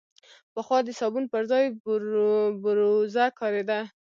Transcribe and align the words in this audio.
پخوا 0.53 0.77
د 0.85 0.89
صابون 0.99 1.25
پر 1.33 1.43
ځای 1.51 1.65
بوروزه 2.61 3.25
کارېده. 3.39 3.79